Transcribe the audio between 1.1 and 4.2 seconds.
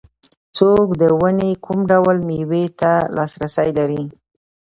ونې کوم ډول مېوې ته لاسرسی لري